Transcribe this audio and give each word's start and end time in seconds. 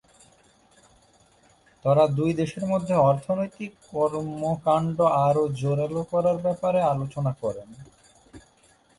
তারা 1.85 2.03
দুই 2.17 2.31
দেশের 2.33 2.65
মধ্যে 2.65 2.93
অর্থনৈতিক 3.09 3.71
কর্মকাণ্ড 3.91 4.97
আরো 5.25 5.43
জোরালো 5.61 6.01
করার 6.11 6.37
ব্যাপারে 6.45 6.79
আলোচনা 6.93 7.31
করেন। 7.43 7.69